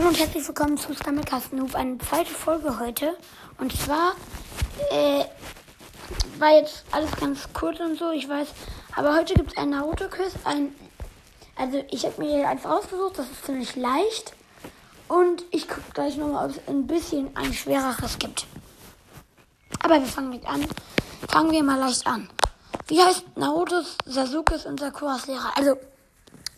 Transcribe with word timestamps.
Hallo 0.00 0.08
und 0.08 0.18
herzlich 0.18 0.48
willkommen 0.48 0.78
zu 0.78 0.94
Stammelcast 0.94 1.52
Noob, 1.52 1.74
eine 1.74 1.98
zweite 1.98 2.30
Folge 2.30 2.80
heute. 2.80 3.18
Und 3.58 3.70
zwar 3.76 4.14
äh, 4.90 5.26
war 6.38 6.54
jetzt 6.54 6.84
alles 6.90 7.10
ganz 7.16 7.40
kurz 7.52 7.80
und 7.80 7.98
so, 7.98 8.10
ich 8.10 8.26
weiß. 8.26 8.48
Aber 8.96 9.14
heute 9.14 9.34
gibt 9.34 9.50
es 9.50 9.58
ein 9.58 9.68
Naruto-Quiz. 9.68 10.32
Ein, 10.44 10.74
also 11.54 11.84
ich 11.90 12.06
habe 12.06 12.18
mir 12.18 12.48
eins 12.48 12.64
ausgesucht, 12.64 13.18
das 13.18 13.26
ist 13.30 13.44
ziemlich 13.44 13.76
leicht. 13.76 14.32
Und 15.06 15.44
ich 15.50 15.68
gucke 15.68 15.92
gleich 15.92 16.16
nochmal, 16.16 16.48
ob 16.48 16.56
es 16.56 16.66
ein 16.66 16.86
bisschen 16.86 17.36
ein 17.36 17.52
schwereres 17.52 18.18
gibt. 18.18 18.46
Aber 19.82 19.96
wir 19.96 20.06
fangen 20.06 20.30
mit 20.30 20.46
an. 20.46 20.66
Fangen 21.28 21.50
wir 21.50 21.62
mal 21.62 21.78
leicht 21.78 22.06
an. 22.06 22.30
Wie 22.86 23.02
heißt 23.02 23.36
Narutos, 23.36 23.98
Sasukes 24.06 24.64
und 24.64 24.80
Sakuras 24.80 25.26
Lehrer? 25.26 25.52
Also, 25.58 25.76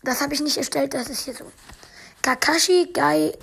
das 0.04 0.20
habe 0.20 0.32
ich 0.32 0.40
nicht 0.40 0.58
erstellt, 0.58 0.94
das 0.94 1.08
ist 1.08 1.24
hier 1.24 1.34
so. 1.34 1.46
Kakashi 2.22 2.92
Gai 2.92 3.36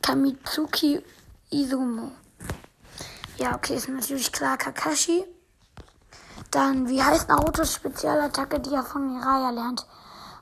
Kamitsuki 0.00 1.02
Izumo. 1.50 2.10
Ja, 3.36 3.54
okay, 3.54 3.76
ist 3.76 3.86
natürlich 3.86 4.32
klar 4.32 4.56
Kakashi. 4.56 5.22
Dann, 6.50 6.88
wie 6.88 7.02
heißt 7.02 7.28
Narutos 7.28 7.74
Spezialattacke, 7.74 8.60
die 8.60 8.72
er 8.72 8.82
von 8.82 9.10
Jiraiya 9.10 9.50
lernt? 9.50 9.86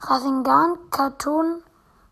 Rasengan, 0.02 0.78
Katon, 0.92 1.64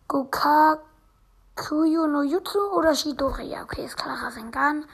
Gokakuyo 0.09 2.09
no 2.09 2.23
Jutsu 2.23 2.59
oder 2.77 2.97
Shidori? 2.97 3.53
Ja, 3.53 3.63
okay, 3.63 3.85
ist 3.85 3.97
klar 3.97 4.21
Rasengan. 4.21 4.87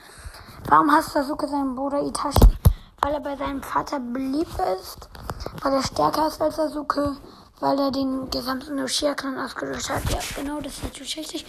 Warum 0.69 0.91
hasst 0.91 1.13
Sasuke 1.13 1.47
seinen 1.47 1.75
Bruder 1.75 2.03
Itachi? 2.03 2.55
Weil 3.01 3.15
er 3.15 3.19
bei 3.19 3.35
seinem 3.35 3.63
Vater 3.63 3.99
beliebt 3.99 4.59
ist, 4.79 5.09
weil 5.63 5.73
er 5.73 5.81
stärker 5.81 6.27
ist 6.27 6.39
als 6.39 6.57
Sasuke, 6.57 7.17
weil 7.65 7.79
er 7.79 7.89
den 7.89 8.29
gesamten 8.29 8.77
Uchiha-Clan 8.79 9.39
ausgelöscht 9.39 9.89
hat. 9.89 10.07
Ja, 10.11 10.19
genau, 10.35 10.61
das 10.61 10.73
ist 10.73 10.83
natürlich 10.83 11.17
richtig. 11.17 11.45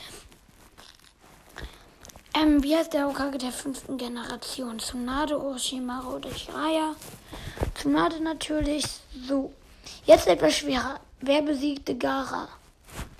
Ähm, 2.35 2.63
wie 2.63 2.75
heißt 2.75 2.95
der 2.95 3.07
Hokage 3.07 3.37
der 3.37 3.53
fünften 3.53 3.99
Generation? 3.99 4.79
Tsunade, 4.79 5.39
Orochimaru 5.39 6.17
oder 6.17 6.31
Jiraiya? 6.31 6.95
Tsunade 7.75 8.23
natürlich 8.23 8.87
so. 9.29 9.53
Jetzt 10.07 10.27
etwas 10.27 10.55
schwerer. 10.55 11.01
Wer 11.21 11.43
besiegte 11.43 11.95
Gara? 11.95 12.49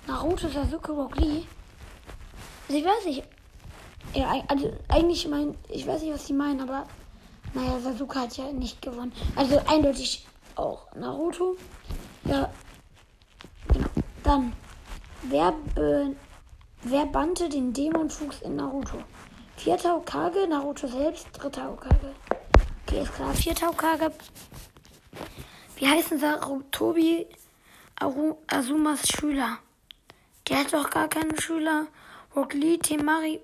Naruto, 0.07 0.47
Sasuke, 0.47 0.91
Rock 0.91 1.17
Lee? 1.17 1.43
Also 2.67 2.79
ich 2.79 2.85
weiß 2.85 3.05
nicht. 3.05 3.23
Ja, 4.15 4.43
also 4.47 4.73
eigentlich 4.87 5.27
mein, 5.27 5.55
ich 5.69 5.85
weiß 5.85 6.01
nicht, 6.01 6.15
was 6.15 6.25
sie 6.25 6.33
meinen, 6.33 6.61
aber 6.61 6.87
naja, 7.53 7.79
Sasuke 7.79 8.21
hat 8.21 8.35
ja 8.37 8.51
nicht 8.51 8.81
gewonnen. 8.81 9.11
Also 9.35 9.61
eindeutig 9.67 10.25
auch 10.55 10.91
Naruto. 10.95 11.57
Ja. 12.25 12.49
Dann, 14.27 14.51
wer, 15.21 15.53
be, 15.73 16.13
wer 16.81 17.05
bannte 17.05 17.47
den 17.47 17.71
Dämonfuchs 17.71 18.41
in 18.41 18.57
Naruto? 18.57 18.97
Vierter 19.55 19.93
Hokage, 19.93 20.45
Naruto 20.49 20.85
selbst, 20.85 21.29
dritter 21.31 21.69
Hokage. 21.69 22.13
Okay, 22.85 23.03
ist 23.03 23.13
klar, 23.13 23.33
vierter 23.33 23.69
Hokage. 23.69 24.11
Wie 25.77 25.87
heißen 25.87 26.19
Sarutobi 26.19 27.25
Aru, 27.95 28.35
Azumas 28.47 29.07
Schüler? 29.07 29.59
Der 30.49 30.57
hat 30.57 30.73
doch 30.73 30.89
gar 30.89 31.07
keine 31.07 31.39
Schüler. 31.39 31.87
Rock 32.35 32.53
Lee, 32.53 32.77
Temari 32.79 33.39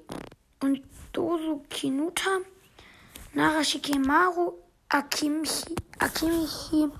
und 0.61 0.81
Dosu 1.13 1.61
Kinuta. 1.69 2.39
Narashikemaru, 3.31 4.51
Akimichi, 4.89 5.77
Akimichi, 5.99 6.91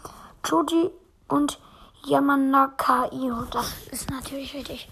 Choji 0.41 0.89
und 1.27 1.59
Yamanaka 2.05 3.09
Io. 3.11 3.43
Das 3.51 3.71
ist 3.91 4.09
natürlich 4.09 4.53
richtig. 4.53 4.89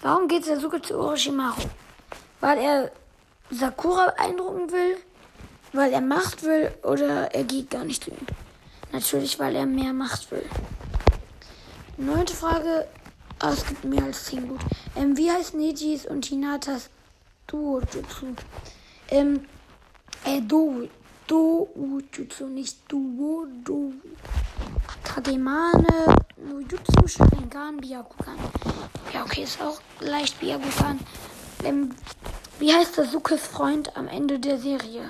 Warum 0.00 0.28
geht 0.28 0.44
Sasuke 0.44 0.80
zu 0.80 0.98
Orochimaru? 0.98 1.62
Weil 2.40 2.58
er 2.58 2.90
Sakura 3.50 4.06
beeindrucken 4.06 4.70
will, 4.70 4.96
weil 5.72 5.92
er 5.92 6.00
Macht 6.00 6.42
will 6.42 6.72
oder 6.82 7.34
er 7.34 7.44
geht 7.44 7.70
gar 7.70 7.84
nicht 7.84 8.04
zu 8.04 8.10
ihm? 8.10 8.26
Natürlich, 8.92 9.38
weil 9.38 9.56
er 9.56 9.66
mehr 9.66 9.92
Macht 9.92 10.30
will. 10.30 10.48
Neunte 11.96 12.34
Frage. 12.34 12.86
Ah, 13.40 13.50
es 13.52 13.64
gibt 13.66 13.84
mehr 13.84 14.02
als 14.02 14.24
10 14.26 14.48
gut. 14.48 14.60
Ähm, 14.96 15.16
wie 15.16 15.30
heißt 15.30 15.54
Nejis 15.54 16.06
und 16.06 16.26
Hinatas 16.26 16.90
Duo-Jutsu? 17.46 18.34
Ähm, 19.10 19.46
äh, 20.24 20.40
Do, 21.28 21.68
Do-Jutsu, 21.74 22.46
nicht 22.46 22.90
Duo, 22.90 23.46
Do. 23.64 23.92
Kagemane, 25.04 26.16
Nujutsu, 26.36 27.06
Sharingan, 27.06 27.76
Byakugan. 27.76 28.38
Ja, 29.12 29.24
okay, 29.24 29.42
ist 29.42 29.60
auch 29.60 29.80
leicht 30.00 30.40
Byakugan. 30.40 30.98
Ähm, 31.64 31.94
wie 32.58 32.72
heißt 32.72 32.94
Sasukes 32.94 33.46
Freund 33.46 33.96
am 33.96 34.08
Ende 34.08 34.38
der 34.38 34.58
Serie? 34.58 35.04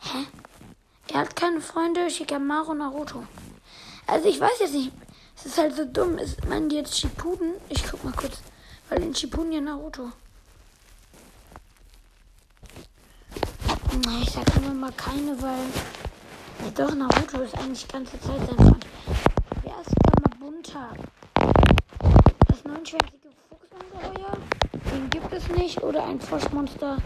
Hä? 0.00 0.26
Er 1.12 1.20
hat 1.20 1.34
keine 1.34 1.60
Freunde, 1.60 2.08
Shikamaru, 2.08 2.74
Naruto. 2.74 3.24
Also 4.06 4.28
ich 4.28 4.40
weiß 4.40 4.60
jetzt 4.60 4.74
nicht. 4.74 4.92
Es 5.36 5.46
ist 5.46 5.58
halt 5.58 5.74
so 5.74 5.84
dumm. 5.84 6.18
Ist, 6.18 6.38
die 6.44 6.76
jetzt 6.76 6.98
Shippuden? 6.98 7.54
Ich 7.68 7.84
guck 7.90 8.04
mal 8.04 8.12
kurz. 8.12 8.38
Weil 8.88 9.02
in 9.02 9.14
Shippuden 9.14 9.52
ja 9.52 9.60
Naruto. 9.60 10.12
Na, 13.92 14.20
ich 14.22 14.30
sag 14.30 14.44
immer 14.56 14.72
mal 14.72 14.92
keine, 14.92 15.40
weil. 15.42 15.66
Ja, 16.62 16.70
doch, 16.74 16.94
Naruto 16.94 17.40
ist 17.40 17.58
eigentlich 17.58 17.84
die 17.86 17.92
ganze 17.92 18.20
Zeit 18.20 18.38
sein 18.46 18.56
Freund. 18.56 18.86
Wer 19.62 19.74
ist 19.80 19.94
Gamabunta? 20.14 20.90
Das 22.46 22.64
neunschwänzige 22.64 23.30
Fuchsungeheuer? 23.48 24.36
Den 24.92 25.10
gibt 25.10 25.32
es 25.32 25.48
nicht. 25.48 25.82
Oder 25.82 26.04
ein 26.04 26.20
Froschmonster, 26.20 26.98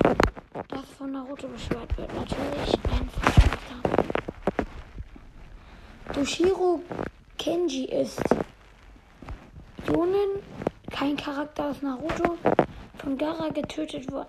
das 0.69 0.85
von 0.99 1.13
Naruto 1.13 1.49
beschwört 1.49 1.97
wird. 1.97 2.13
Natürlich 2.15 2.75
ein 2.91 3.09
Froschmonster. 3.09 3.55
Toshiro 6.13 6.81
Kenji 7.39 7.85
ist 7.87 8.21
Jonen, 9.89 10.43
kein 10.91 11.17
Charakter 11.17 11.71
aus 11.71 11.81
Naruto, 11.81 12.37
von 12.99 13.17
Gara 13.17 13.49
getötet 13.49 14.11
worden. 14.13 14.29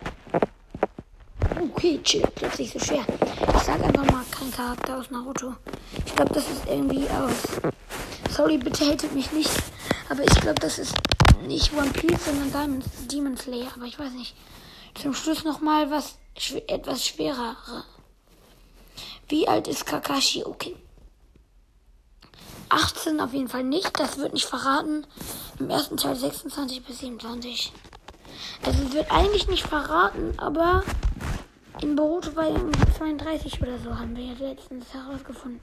Okay, 1.71 1.99
chill, 2.03 2.23
plötzlich 2.35 2.71
so 2.71 2.79
schwer. 2.79 3.05
Ich 3.55 3.63
sag 3.63 3.81
einfach 3.81 4.05
mal 4.11 4.23
kein 4.29 4.51
Charakter 4.51 4.97
aus 4.97 5.09
Naruto. 5.09 5.55
Ich 6.05 6.15
glaube, 6.15 6.33
das 6.33 6.47
ist 6.47 6.65
irgendwie 6.67 7.09
aus. 7.09 7.71
Sorry, 8.29 8.57
bitte 8.57 8.85
hatet 8.85 9.13
mich 9.13 9.31
nicht. 9.31 9.49
Aber 10.09 10.21
ich 10.23 10.41
glaube, 10.41 10.59
das 10.59 10.77
ist 10.77 10.93
nicht 11.47 11.73
One 11.73 11.89
Piece, 11.89 12.25
sondern 12.25 12.51
Diamond, 12.51 12.85
Demon 13.11 13.37
Slayer. 13.37 13.71
Aber 13.75 13.85
ich 13.85 13.97
weiß 13.97 14.11
nicht. 14.13 14.35
Zum 14.93 15.13
Schluss 15.13 15.43
nochmal 15.43 15.89
was 15.89 16.17
etwas 16.67 17.05
schwerer. 17.05 17.55
Wie 19.27 19.47
alt 19.47 19.67
ist 19.67 19.85
Kakashi? 19.85 20.43
Okay. 20.45 20.75
18 22.69 23.19
auf 23.19 23.33
jeden 23.33 23.47
Fall 23.47 23.63
nicht. 23.63 23.99
Das 23.99 24.17
wird 24.17 24.33
nicht 24.33 24.45
verraten. 24.45 25.07
Im 25.59 25.69
ersten 25.69 25.97
Teil 25.97 26.15
26 26.15 26.83
bis 26.83 26.99
27. 26.99 27.73
Also 28.63 28.93
wird 28.93 29.11
eigentlich 29.11 29.47
nicht 29.47 29.65
verraten, 29.65 30.33
aber 30.37 30.83
in 31.81 31.95
Boruto 31.95 32.31
bei 32.31 32.53
32 32.97 33.61
oder 33.61 33.77
so 33.77 33.97
haben 33.97 34.15
wir 34.15 34.25
ja 34.25 34.33
letztens 34.39 34.93
herausgefunden. 34.93 35.59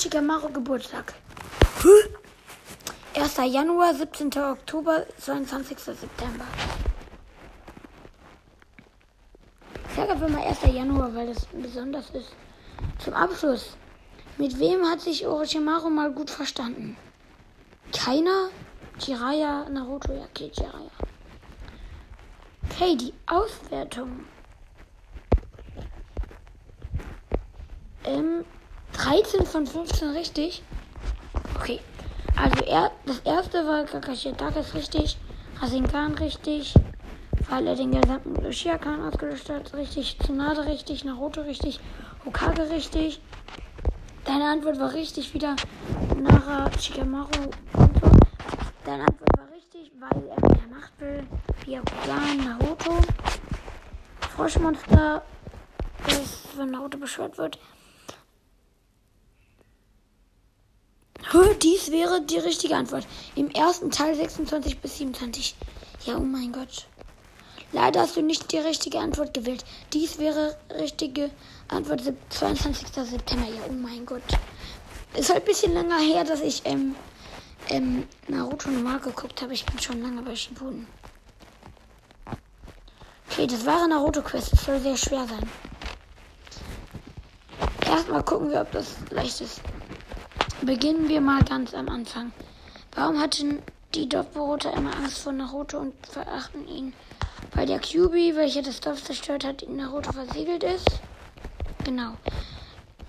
Shikamaru 0.00 0.48
Geburtstag? 0.50 1.12
1. 3.14 3.36
Januar, 3.52 3.94
17. 3.94 4.28
Oktober, 4.38 5.04
22. 5.18 5.78
September. 5.78 6.46
Ich 9.86 9.94
sage 9.94 10.12
einfach 10.12 10.28
mal 10.30 10.42
1. 10.42 10.58
Januar, 10.74 11.14
weil 11.14 11.26
das 11.26 11.44
besonders 11.52 12.08
ist. 12.10 12.32
Zum 12.98 13.12
Abschluss. 13.12 13.76
Mit 14.38 14.58
wem 14.58 14.86
hat 14.86 15.02
sich 15.02 15.26
Orochimaru 15.26 15.90
mal 15.90 16.10
gut 16.12 16.30
verstanden? 16.30 16.96
Keiner? 17.92 18.48
Jiraiya, 18.98 19.68
Naruto, 19.68 20.14
ja, 20.14 20.24
okay, 20.30 20.50
Jiraiya. 20.54 20.90
Okay, 22.70 22.96
die 22.96 23.12
Auswertung. 23.26 24.24
Ähm, 28.04 28.44
13 28.94 29.44
von 29.44 29.66
15 29.66 30.10
richtig. 30.10 30.62
Okay. 31.56 31.80
Also 32.36 32.64
er, 32.64 32.90
das 33.04 33.18
erste 33.20 33.66
war 33.66 33.84
Kakashi 33.84 34.30
ist 34.30 34.74
richtig. 34.74 35.18
Rasengan 35.60 36.14
richtig. 36.14 36.74
Weil 37.48 37.66
er 37.66 37.74
den 37.74 37.90
gesamten 37.90 38.46
Uchiha-Kan 38.46 39.06
ausgelöscht 39.06 39.50
hat. 39.50 39.74
Richtig. 39.74 40.18
Tsunade 40.18 40.64
richtig. 40.64 41.04
Naruto 41.04 41.42
richtig. 41.42 41.80
Hokage 42.24 42.70
richtig. 42.70 43.20
Deine 44.24 44.44
Antwort 44.44 44.78
war 44.78 44.92
richtig 44.94 45.34
wieder. 45.34 45.56
Nara 46.16 46.70
Shikamaru. 46.78 47.50
Deine 48.84 49.02
Antwort 49.02 49.38
war 49.38 49.48
richtig, 49.54 49.90
weil 49.98 50.22
er 50.28 50.48
mehr 50.48 50.66
Macht 50.70 50.92
will. 50.98 51.26
Byakugan, 51.70 52.36
Naruto. 52.38 52.98
Froschmonster, 54.34 55.22
das 56.04 56.30
von 56.56 56.68
Naruto 56.68 56.98
beschwört 56.98 57.38
wird. 57.38 57.60
Dies 61.62 61.92
wäre 61.92 62.22
die 62.22 62.38
richtige 62.38 62.74
Antwort. 62.74 63.06
Im 63.36 63.50
ersten 63.50 63.92
Teil 63.92 64.16
26 64.16 64.80
bis 64.80 64.98
27. 64.98 65.54
Ja, 66.06 66.16
oh 66.16 66.20
mein 66.20 66.50
Gott. 66.50 66.88
Leider 67.70 68.00
hast 68.00 68.16
du 68.16 68.22
nicht 68.22 68.50
die 68.50 68.58
richtige 68.58 68.98
Antwort 68.98 69.32
gewählt. 69.32 69.64
Dies 69.92 70.18
wäre 70.18 70.56
richtige 70.76 71.30
Antwort 71.68 72.02
22. 72.30 72.88
September. 72.88 73.46
Ja, 73.46 73.62
oh 73.68 73.72
mein 73.72 74.04
Gott. 74.06 74.22
Ist 75.14 75.30
halt 75.30 75.44
ein 75.44 75.46
bisschen 75.46 75.74
länger 75.74 76.00
her, 76.00 76.24
dass 76.24 76.40
ich 76.40 76.62
ähm, 76.64 76.96
ähm, 77.68 78.08
Naruto 78.26 78.68
normal 78.70 78.98
geguckt 78.98 79.40
habe. 79.40 79.52
Ich 79.54 79.64
bin 79.64 79.78
schon 79.78 80.02
lange 80.02 80.22
bei 80.22 80.34
Shippuden. 80.34 80.88
Okay, 83.30 83.46
das 83.46 83.64
wahre 83.64 83.88
Naruto-Quest. 83.88 84.52
Das 84.52 84.64
soll 84.64 84.80
sehr 84.80 84.96
schwer 84.96 85.24
sein. 85.24 85.48
Erstmal 87.86 88.24
gucken 88.24 88.50
wir, 88.50 88.60
ob 88.60 88.72
das 88.72 88.96
leicht 89.10 89.40
ist. 89.40 89.60
Beginnen 90.62 91.08
wir 91.08 91.20
mal 91.20 91.42
ganz 91.44 91.72
am 91.72 91.88
Anfang. 91.88 92.32
Warum 92.92 93.20
hatten 93.20 93.62
die 93.94 94.08
Dorfbewohner 94.08 94.74
immer 94.74 94.96
Angst 94.96 95.18
vor 95.20 95.32
Naruto 95.32 95.78
und 95.78 95.94
verachten 96.08 96.66
ihn? 96.66 96.92
Weil 97.54 97.66
der 97.66 97.78
QB, 97.78 98.34
welcher 98.34 98.62
das 98.62 98.80
Dorf 98.80 99.04
zerstört 99.04 99.44
hat, 99.44 99.62
in 99.62 99.76
Naruto 99.76 100.10
versiegelt 100.12 100.64
ist? 100.64 101.00
Genau. 101.84 102.14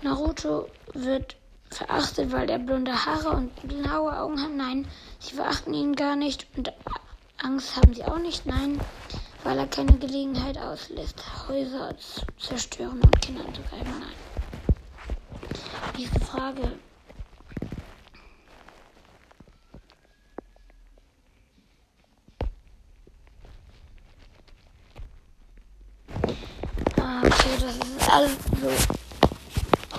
Naruto 0.02 0.68
wird 0.94 1.34
verachtet, 1.68 2.30
weil 2.30 2.48
er 2.48 2.60
blonde 2.60 3.06
Haare 3.06 3.30
und 3.30 3.50
blaue 3.68 4.16
Augen 4.16 4.40
hat? 4.40 4.52
Nein, 4.52 4.86
sie 5.18 5.34
verachten 5.34 5.74
ihn 5.74 5.96
gar 5.96 6.14
nicht 6.14 6.46
und 6.56 6.72
Angst 7.42 7.76
haben 7.76 7.92
sie 7.92 8.04
auch 8.04 8.18
nicht? 8.18 8.46
Nein, 8.46 8.80
weil 9.44 9.58
er 9.58 9.66
keine 9.66 9.98
Gelegenheit 9.98 10.58
auslässt, 10.58 11.22
Häuser 11.48 11.96
zu 11.98 12.24
zerstören 12.38 13.00
und 13.00 13.20
Kinder 13.20 13.44
zu 13.52 13.62
greifen? 13.62 14.00
Nein. 14.00 14.14
Diese 15.96 16.20
Frage 16.20 16.72
Okay, 27.22 27.56
das 27.60 27.76
ist 27.76 28.10
alles 28.10 28.36
so 28.60 28.70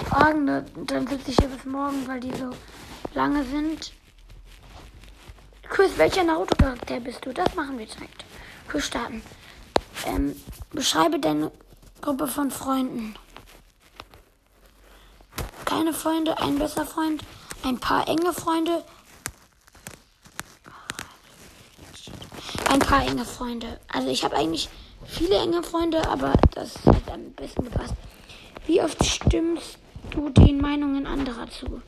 Fragen. 0.05 0.45
Ne? 0.45 0.65
Dann 0.87 1.07
sitze 1.07 1.31
ich 1.31 1.37
hier 1.37 1.47
bis 1.47 1.65
morgen, 1.65 2.07
weil 2.07 2.19
die 2.19 2.33
so 2.33 2.49
lange 3.13 3.43
sind. 3.43 3.93
Quiz, 5.69 5.91
welcher 5.97 6.23
Naruto-Charakter 6.23 6.99
bist 6.99 7.25
du? 7.25 7.33
Das 7.33 7.55
machen 7.55 7.77
wir 7.77 7.85
direkt. 7.85 8.22
Quiz 8.68 8.86
starten. 8.86 9.21
Ähm, 10.06 10.36
beschreibe 10.71 11.19
deine 11.19 11.51
Gruppe 12.01 12.27
von 12.27 12.51
Freunden. 12.51 13.15
Keine 15.65 15.94
Freunde, 15.94 16.38
ein 16.39 16.60
besser 16.60 16.86
Freund, 16.86 17.24
ein 17.63 17.80
paar 17.80 18.07
enge 18.07 18.33
Freunde, 18.33 18.83
ein 22.69 22.80
paar 22.80 23.06
enge 23.07 23.25
Freunde. 23.25 23.80
Also 23.92 24.10
ich 24.10 24.24
habe 24.24 24.36
eigentlich 24.36 24.69
viele 25.06 25.38
enge 25.38 25.63
Freunde, 25.63 26.07
aber 26.07 26.33
das 26.51 26.75
hat 26.86 27.12
am 27.12 27.31
besten 27.33 27.65
gepasst. 27.65 27.94
Wie 28.65 28.81
oft 28.81 29.04
stimmst 29.04 29.77
du 30.12 30.30
den 30.30 30.60
Meinungen 30.60 31.07
anderer 31.07 31.50
zu? 31.50 31.81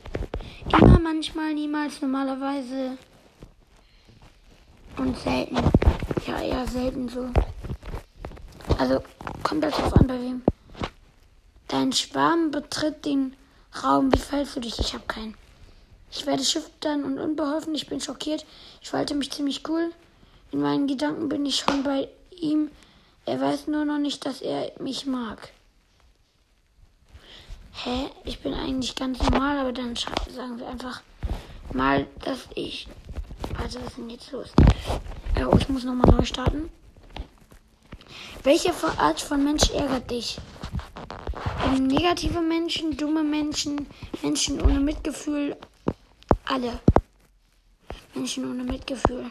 Immer, 0.72 0.98
manchmal, 0.98 1.54
niemals, 1.54 2.00
normalerweise 2.00 2.98
und 4.96 5.16
selten. 5.18 5.56
Ja, 6.26 6.40
eher 6.40 6.66
selten 6.66 7.08
so. 7.08 7.30
Also 8.78 9.00
kommt 9.44 9.62
das 9.62 9.74
drauf 9.76 9.94
an, 9.94 10.06
bei 10.08 10.20
wem. 10.20 10.42
Dein 11.68 11.92
Schwarm 11.92 12.50
betritt 12.50 13.04
den 13.04 13.36
Raum. 13.82 14.12
Wie 14.12 14.18
fällst 14.18 14.56
du 14.56 14.60
dich? 14.60 14.78
Ich 14.80 14.94
habe 14.94 15.04
keinen. 15.06 15.36
Ich 16.10 16.26
werde 16.26 16.44
schüchtern 16.44 17.04
und 17.04 17.18
unbeholfen. 17.18 17.74
Ich 17.74 17.86
bin 17.86 18.00
schockiert. 18.00 18.44
Ich 18.80 18.90
verhalte 18.90 19.14
mich 19.14 19.30
ziemlich 19.30 19.68
cool. 19.68 19.92
In 20.50 20.60
meinen 20.60 20.86
Gedanken 20.86 21.28
bin 21.28 21.46
ich 21.46 21.56
schon 21.56 21.82
bei 21.84 22.08
ihm. 22.30 22.70
Er 23.24 23.40
weiß 23.40 23.68
nur 23.68 23.84
noch 23.84 23.98
nicht, 23.98 24.24
dass 24.26 24.40
er 24.40 24.72
mich 24.80 25.06
mag. 25.06 25.50
Hä? 27.72 28.10
Ich 28.24 28.40
bin 28.40 28.54
eigentlich 28.54 28.94
ganz 28.96 29.20
normal, 29.20 29.58
aber 29.58 29.72
dann 29.72 29.94
sagen 29.94 30.58
wir 30.58 30.66
einfach 30.66 31.02
mal, 31.72 32.06
dass 32.24 32.48
ich. 32.54 32.88
Warte, 33.56 33.80
was 33.80 33.88
ist 33.88 33.98
denn 33.98 34.10
jetzt 34.10 34.32
los? 34.32 34.48
Oh, 35.38 35.56
ich 35.58 35.68
muss 35.68 35.84
nochmal 35.84 36.14
neu 36.14 36.24
starten. 36.24 36.70
Welche 38.42 38.72
Art 38.96 39.20
von 39.20 39.44
Mensch 39.44 39.70
ärgert 39.70 40.10
dich? 40.10 40.38
Ähm, 41.64 41.86
negative 41.86 42.40
Menschen, 42.40 42.96
dumme 42.96 43.22
Menschen, 43.22 43.86
Menschen 44.22 44.60
ohne 44.62 44.80
Mitgefühl, 44.80 45.56
alle. 46.46 46.80
Menschen 48.14 48.50
ohne 48.50 48.64
Mitgefühl. 48.64 49.30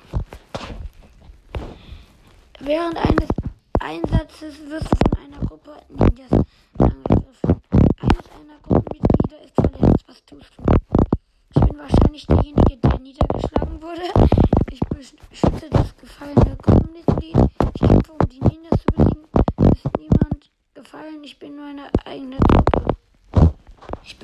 Während 2.60 2.98
eines 2.98 3.30
Einsatzes 3.80 4.56
wirst 4.68 4.88
du 4.92 4.98
von 5.10 5.26
einer 5.26 5.46
Gruppe 5.46 5.78
Ninjas 5.90 6.46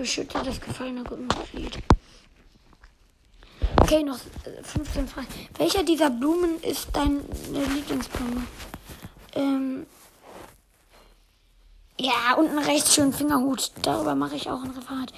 beschütze 0.02 0.42
das 0.44 0.60
gefallene 0.60 1.04
Gruppenmitglied. 1.04 1.78
Okay, 3.82 4.04
noch 4.04 4.18
15 4.64 5.08
Fragen. 5.08 5.28
Welcher 5.60 5.84
dieser 5.84 6.10
Blumen 6.10 6.60
ist 6.64 6.90
deine 6.94 7.20
Lieblingsblume? 7.52 8.48
Ähm, 9.36 9.86
ja, 12.00 12.34
unten 12.36 12.58
rechts 12.58 12.96
schön 12.96 13.14
Fingerhut. 13.14 13.72
Darüber 13.84 14.16
mache 14.16 14.36
ich 14.36 14.50
auch 14.50 14.64
ein 14.64 14.72
Referat. 14.72 15.14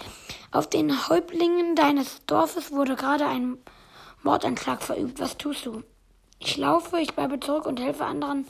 Auf 0.51 0.69
den 0.69 1.07
Häuptlingen 1.07 1.77
deines 1.77 2.25
Dorfes 2.25 2.71
wurde 2.71 2.97
gerade 2.97 3.25
ein 3.25 3.57
Mordanschlag 4.21 4.83
verübt. 4.83 5.21
Was 5.21 5.37
tust 5.37 5.65
du? 5.65 5.81
Ich 6.39 6.57
laufe, 6.57 6.99
ich 6.99 7.13
bleibe 7.13 7.39
zurück 7.39 7.65
und 7.67 7.79
helfe 7.79 8.03
anderen, 8.03 8.45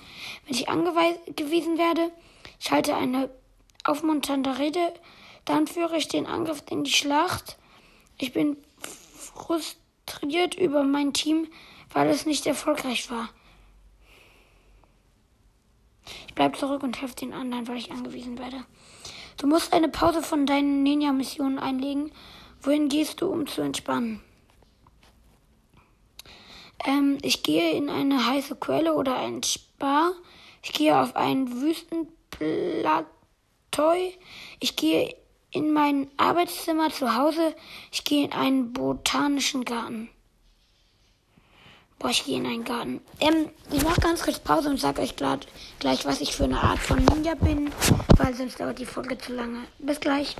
wenn 0.47 0.55
ich 0.55 0.67
angewiesen 0.67 1.77
werde. 1.77 2.11
Ich 2.59 2.71
halte 2.71 2.95
eine 2.95 3.29
aufmunternde 3.83 4.57
Rede. 4.57 4.93
Dann 5.45 5.67
führe 5.67 5.97
ich 5.97 6.07
den 6.07 6.25
Angriff 6.25 6.63
in 6.69 6.83
die 6.83 6.91
Schlacht. 6.91 7.57
Ich 8.17 8.33
bin 8.33 8.57
frustriert 9.33 10.55
über 10.55 10.83
mein 10.83 11.13
Team, 11.13 11.47
weil 11.91 12.09
es 12.09 12.25
nicht 12.25 12.45
erfolgreich 12.45 13.09
war. 13.11 13.29
Ich 16.27 16.35
bleib 16.35 16.57
zurück 16.57 16.83
und 16.83 17.01
helfe 17.01 17.15
den 17.15 17.33
anderen, 17.33 17.67
weil 17.67 17.77
ich 17.77 17.91
angewiesen 17.91 18.37
werde. 18.37 18.65
Du 19.37 19.47
musst 19.47 19.73
eine 19.73 19.89
Pause 19.89 20.21
von 20.21 20.45
deinen 20.45 20.83
Ninja-Missionen 20.83 21.59
einlegen. 21.59 22.11
Wohin 22.61 22.89
gehst 22.89 23.21
du, 23.21 23.27
um 23.27 23.47
zu 23.47 23.61
entspannen? 23.61 24.21
Ähm, 26.85 27.17
ich 27.21 27.43
gehe 27.43 27.71
in 27.71 27.89
eine 27.89 28.25
heiße 28.25 28.55
Quelle 28.55 28.93
oder 28.93 29.17
ein 29.17 29.43
Spa. 29.43 30.11
Ich 30.61 30.73
gehe 30.73 30.99
auf 30.99 31.15
ein 31.15 31.61
Wüstenplateau. 31.61 33.03
Ich 34.59 34.75
gehe 34.75 35.15
in 35.53 35.71
mein 35.71 36.09
Arbeitszimmer 36.17 36.91
zu 36.91 37.15
Hause. 37.15 37.55
Ich 37.91 38.03
gehe 38.03 38.25
in 38.25 38.33
einen 38.33 38.73
botanischen 38.73 39.63
Garten. 39.63 40.09
Boah, 41.99 42.09
ich 42.09 42.25
gehe 42.25 42.37
in 42.37 42.45
einen 42.45 42.65
Garten. 42.65 42.99
Ähm, 43.21 43.49
ich 43.71 43.83
mache 43.83 44.01
ganz 44.01 44.23
kurz 44.23 44.39
Pause 44.39 44.69
und 44.69 44.79
sage 44.79 45.01
euch 45.01 45.15
grad, 45.15 45.47
gleich, 45.79 46.05
was 46.05 46.19
ich 46.19 46.35
für 46.35 46.43
eine 46.43 46.59
Art 46.59 46.79
von 46.79 46.97
Ninja 47.05 47.35
bin, 47.35 47.71
weil 48.17 48.33
sonst 48.33 48.59
dauert 48.59 48.79
die 48.79 48.85
Folge 48.85 49.17
zu 49.17 49.33
lange. 49.33 49.59
Bis 49.79 49.99
gleich. 50.01 50.35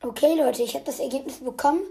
Okay, 0.00 0.34
Leute, 0.34 0.62
ich 0.62 0.74
habe 0.74 0.84
das 0.84 0.98
Ergebnis 0.98 1.36
bekommen. 1.36 1.82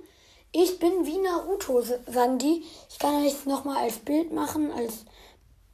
Ich 0.52 0.80
bin 0.80 1.06
wie 1.06 1.18
Naruto, 1.20 1.82
sagen 1.82 2.38
die. 2.40 2.64
Ich 2.90 3.00
kann 3.00 3.24
euch 3.24 3.46
nochmal 3.46 3.78
als 3.78 4.00
Bild 4.00 4.34
machen, 4.34 4.72
als 4.74 5.06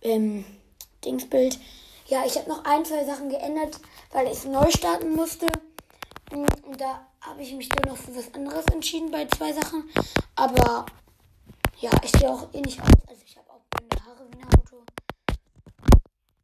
ähm, 0.02 0.46
Dingsbild. 1.04 1.58
Ja, 2.08 2.24
ich 2.26 2.38
habe 2.38 2.50
noch 2.50 2.64
ein, 2.66 2.86
zwei 2.86 3.04
Sachen 3.06 3.30
geändert, 3.30 3.80
weil 4.12 4.32
ich 4.32 4.46
neu 4.46 4.70
starten 4.70 5.16
musste. 5.16 5.48
Und 6.32 6.82
da 6.82 7.08
habe 7.22 7.42
ich 7.42 7.54
mich 7.54 7.70
dann 7.70 7.90
noch 7.90 7.98
für 7.98 8.16
was 8.16 8.34
anderes 8.34 8.66
entschieden 8.68 9.12
bei 9.12 9.26
zwei 9.28 9.54
Sachen. 9.54 9.90
Aber 10.36 10.86
ja, 11.80 11.90
ich 12.04 12.12
sehe 12.12 12.30
auch 12.30 12.48
ähnlich 12.54 12.82
aus. 12.82 12.90
Also 13.08 13.22
ich 13.26 13.38
habe 13.38 13.50
auch 13.50 13.62
blonde 13.70 14.06
Haare 14.06 14.28
wie 14.32 14.38
Naruto. 14.38 14.84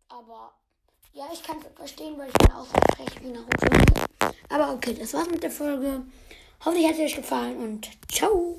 Aber 0.10 0.54
ja, 1.14 1.26
ich 1.32 1.44
kann 1.44 1.58
es 1.58 1.68
verstehen, 1.76 2.18
weil 2.18 2.28
ich 2.28 2.34
bin 2.34 2.52
auch 2.52 2.66
so 2.66 2.96
frech 2.96 3.22
wie 3.22 3.32
Naruto. 3.32 4.34
Aber 4.50 4.74
okay, 4.74 4.94
das 4.94 5.14
war's 5.14 5.30
mit 5.30 5.44
der 5.44 5.52
Folge. 5.52 6.04
Hoffentlich 6.64 6.88
hat 6.88 6.96
es 6.96 7.02
euch 7.02 7.16
gefallen 7.16 7.58
und 7.58 7.90
ciao. 8.10 8.58